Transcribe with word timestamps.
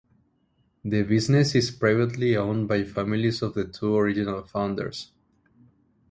The 0.83 1.03
business 1.03 1.53
is 1.53 1.69
privately 1.69 2.35
owned 2.35 2.67
by 2.67 2.79
the 2.79 2.85
families 2.85 3.43
of 3.43 3.53
the 3.53 3.65
two 3.67 3.95
original 3.97 4.41
founders. 4.41 5.11